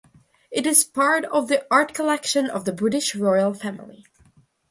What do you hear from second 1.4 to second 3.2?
the art collection of the British